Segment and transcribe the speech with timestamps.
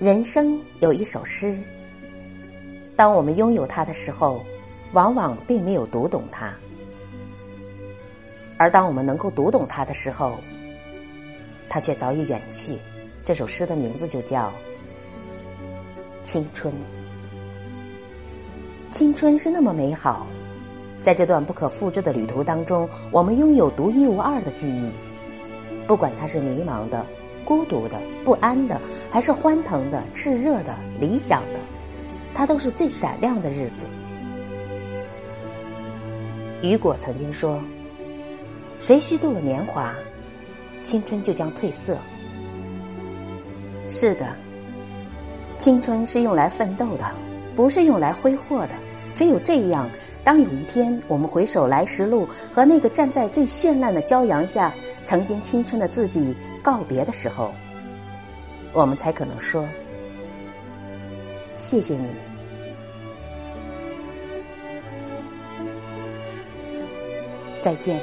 [0.00, 1.58] 人生有一首诗，
[2.96, 4.42] 当我们拥有它的时候，
[4.94, 6.54] 往往并没有读懂它；
[8.56, 10.38] 而当我们能够读懂它的时候，
[11.68, 12.78] 它却早已远去。
[13.26, 14.46] 这首诗的名字就叫
[16.22, 16.72] 《青春》。
[18.90, 20.26] 青春是那么美好，
[21.02, 24.90] 在这段不可复制的旅途当中，我们拥有独一无二的记忆。
[25.86, 27.04] 不管它是迷茫的、
[27.44, 28.80] 孤独的、不安的，
[29.10, 31.58] 还是欢腾的、炽热的、理想的，
[32.34, 33.82] 它都是最闪亮的日子。
[36.62, 37.62] 雨果曾经说
[38.80, 39.94] ：“谁虚度了年华，
[40.82, 41.96] 青春就将褪色。”
[43.88, 44.26] 是的，
[45.58, 47.04] 青春是用来奋斗的。
[47.56, 48.74] 不是用来挥霍的。
[49.14, 49.90] 只有这样，
[50.24, 57.52] 当有一天我们回首来时路，和那个站在最绚烂的骄阳下、曾经青春的自己告别的时候，
[58.72, 59.68] 我们才可能说
[61.56, 62.06] ：“谢谢你，
[67.60, 68.00] 再见。”